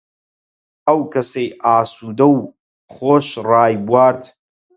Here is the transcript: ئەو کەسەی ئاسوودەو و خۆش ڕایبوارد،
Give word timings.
ئەو 0.87 0.99
کەسەی 1.13 1.49
ئاسوودەو 1.63 2.33
و 2.37 2.49
خۆش 2.93 3.27
ڕایبوارد، 3.49 4.23